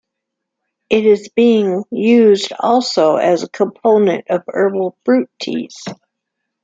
It 0.89 1.05
is 1.05 1.29
being 1.29 1.83
used 1.91 2.53
also 2.59 3.17
as 3.17 3.43
a 3.43 3.47
component 3.49 4.31
of 4.31 4.41
herbal 4.47 4.97
fruit 5.05 5.29
teas. 5.39 5.79